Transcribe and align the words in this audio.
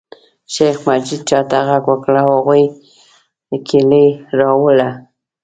شیخ 0.53 0.77
مجید 0.87 1.21
چاته 1.29 1.59
غږ 1.67 1.83
وکړ 1.87 2.13
او 2.23 2.29
هغوی 2.37 2.63
کیلي 3.67 4.07
راوړله. 4.39 4.89